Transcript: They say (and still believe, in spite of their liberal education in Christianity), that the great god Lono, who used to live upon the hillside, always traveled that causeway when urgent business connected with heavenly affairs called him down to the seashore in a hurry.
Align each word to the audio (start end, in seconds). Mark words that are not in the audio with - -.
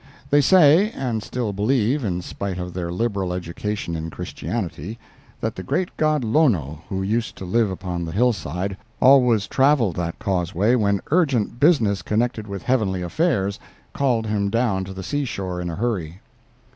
They 0.31 0.41
say 0.41 0.89
(and 0.93 1.21
still 1.21 1.53
believe, 1.53 2.03
in 2.03 2.23
spite 2.23 2.57
of 2.57 2.73
their 2.73 2.91
liberal 2.91 3.31
education 3.33 3.95
in 3.95 4.09
Christianity), 4.09 4.97
that 5.41 5.53
the 5.53 5.61
great 5.61 5.95
god 5.95 6.23
Lono, 6.23 6.81
who 6.89 7.03
used 7.03 7.35
to 7.35 7.45
live 7.45 7.69
upon 7.69 8.03
the 8.05 8.11
hillside, 8.11 8.77
always 8.99 9.45
traveled 9.45 9.97
that 9.97 10.17
causeway 10.17 10.73
when 10.73 11.01
urgent 11.11 11.59
business 11.59 12.01
connected 12.01 12.47
with 12.47 12.63
heavenly 12.63 13.03
affairs 13.03 13.59
called 13.93 14.25
him 14.25 14.49
down 14.49 14.85
to 14.85 14.93
the 14.93 15.03
seashore 15.03 15.61
in 15.61 15.69
a 15.69 15.75
hurry. 15.75 16.19